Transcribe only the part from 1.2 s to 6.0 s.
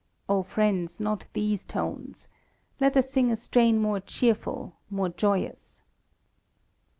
these tones. Let us sing a strain more cheerful, more joyous.)